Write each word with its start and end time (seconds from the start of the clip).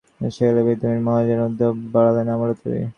এ 0.03 0.07
বাড়িটি 0.19 0.35
সেকালের 0.35 0.63
বিখ্যাত 0.67 0.81
ধনী 0.83 1.01
মহাজন 1.07 1.39
উদ্ধব 1.47 1.73
বড়ালের 1.93 2.27
আমলে 2.33 2.55
তৈরি। 2.61 2.81